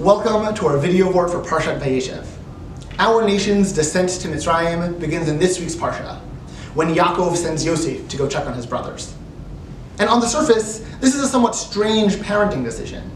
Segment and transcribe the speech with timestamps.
[0.00, 2.26] Welcome to our video Vort for Parshat Vayeshev.
[2.98, 6.18] Our nation's descent to Mitzrayim begins in this week's Parsha,
[6.72, 9.14] when Yaakov sends Yosef to go check on his brothers.
[9.98, 13.10] And on the surface, this is a somewhat strange parenting decision.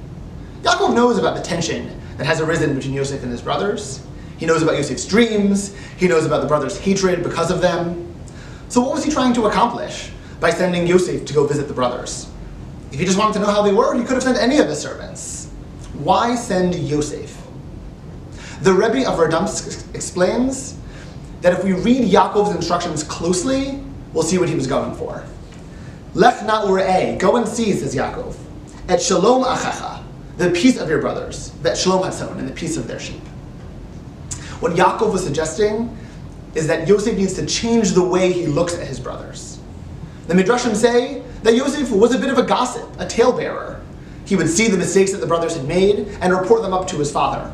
[0.60, 4.06] Yaakov knows about the tension that has arisen between Yosef and his brothers.
[4.36, 5.74] He knows about Yosef's dreams.
[5.96, 8.14] He knows about the brothers' hatred because of them.
[8.68, 12.28] So what was he trying to accomplish by sending Yosef to go visit the brothers?
[12.92, 14.68] If he just wanted to know how they were, he could have sent any of
[14.68, 15.43] his servants.
[15.98, 17.40] Why send Yosef?
[18.62, 20.76] The Rebbe of Radomsk explains
[21.42, 25.24] that if we read Yaakov's instructions closely, we'll see what he was going for.
[26.14, 28.36] Lech na urei, go and see, says Yaakov,
[28.88, 30.02] et shalom achacha,
[30.36, 33.20] the peace of your brothers, that shalom hatzon, and the peace of their sheep.
[34.60, 35.96] What Yaakov was suggesting
[36.54, 39.58] is that Yosef needs to change the way he looks at his brothers.
[40.26, 43.83] The Midrashim say that Yosef was a bit of a gossip, a talebearer.
[44.24, 46.96] He would see the mistakes that the brothers had made and report them up to
[46.96, 47.52] his father.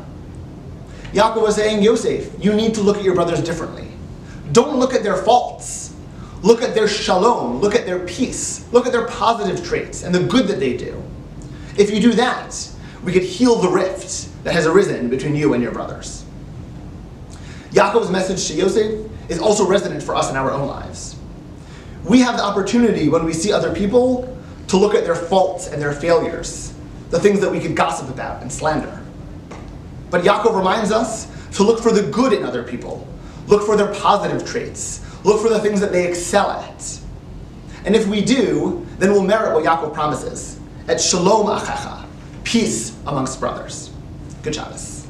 [1.13, 3.89] Yaakov was saying, Yosef, you need to look at your brothers differently.
[4.53, 5.93] Don't look at their faults.
[6.41, 7.59] Look at their shalom.
[7.59, 8.65] Look at their peace.
[8.71, 11.01] Look at their positive traits and the good that they do.
[11.77, 12.69] If you do that,
[13.03, 16.23] we could heal the rift that has arisen between you and your brothers.
[17.71, 21.15] Yaakov's message to Yosef is also resonant for us in our own lives.
[22.03, 24.37] We have the opportunity when we see other people
[24.71, 26.73] to look at their faults and their failures,
[27.09, 29.01] the things that we could gossip about and slander.
[30.09, 31.27] But Yaakov reminds us
[31.57, 33.05] to look for the good in other people,
[33.47, 36.99] look for their positive traits, look for the things that they excel at.
[37.83, 42.05] And if we do, then we'll merit what Yaakov promises at shalom achacha,
[42.45, 43.91] peace amongst brothers.
[44.41, 45.00] Good Shabbos.